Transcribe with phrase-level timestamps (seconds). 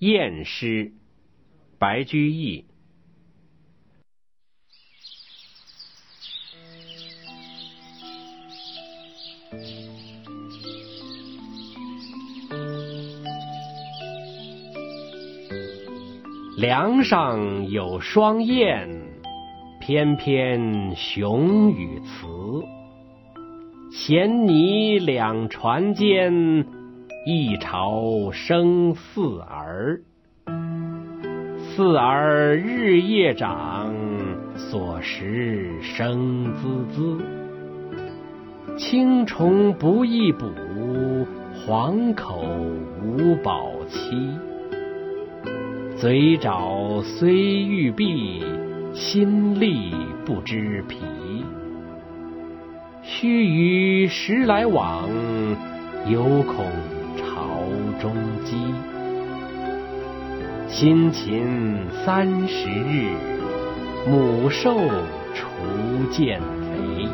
[0.00, 0.92] 燕诗，
[1.76, 2.64] 白居易。
[16.56, 18.88] 梁上有双燕，
[19.80, 22.64] 翩翩雄与雌。
[23.90, 26.64] 衔泥两船间，
[27.30, 30.00] 一朝生四儿。
[31.58, 33.94] 四儿日夜长，
[34.56, 37.22] 所食生滋滋。
[38.78, 40.46] 青虫不易捕，
[41.52, 42.46] 黄口
[43.04, 44.30] 无饱期。
[45.98, 48.42] 嘴爪虽欲闭，
[48.94, 49.92] 心力
[50.24, 50.96] 不知疲。
[53.02, 55.06] 须臾十来往，
[56.10, 56.64] 犹恐
[58.00, 58.56] 中鸡。
[60.68, 63.10] 辛勤三十日，
[64.06, 64.78] 母兽
[65.34, 65.46] 雏
[66.10, 67.08] 见肥。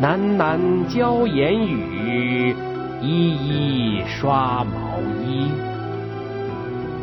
[0.00, 2.54] 喃喃教言语，
[3.02, 5.50] 一一刷毛衣。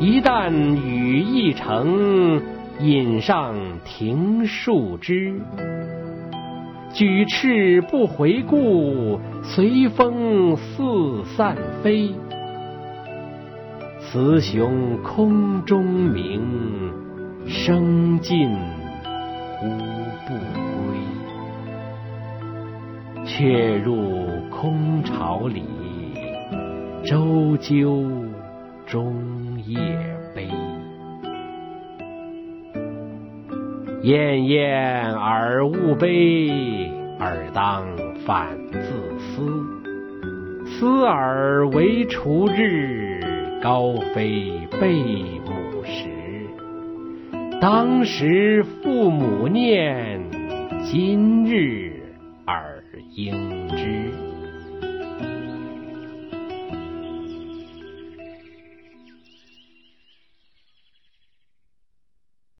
[0.00, 2.40] 一旦羽翼成，
[2.80, 3.54] 引上
[3.84, 5.34] 庭树枝。
[6.92, 12.10] 举翅不回顾，随风四散飞。
[14.00, 16.42] 雌雄空中鸣，
[17.46, 18.50] 声尽
[19.58, 19.68] 胡
[20.26, 20.98] 不归。
[23.24, 25.62] 却入空巢里，
[27.04, 28.04] 啁啾
[28.84, 29.14] 终
[29.64, 29.78] 夜
[30.34, 30.48] 悲。
[34.02, 36.48] 燕燕而勿悲，
[37.18, 37.84] 尔当
[38.24, 38.78] 反自
[39.18, 39.42] 思。
[40.64, 43.20] 思尔为雏日，
[43.60, 44.94] 高飞背
[45.44, 46.08] 母时。
[47.60, 50.18] 当时父母念，
[50.82, 51.92] 今日
[52.46, 52.82] 尔
[53.14, 53.99] 应知。